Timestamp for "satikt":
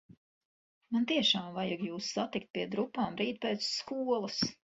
2.15-2.49